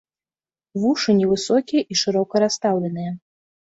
[0.85, 3.11] Вушы невысокія і шырока расстаўленыя.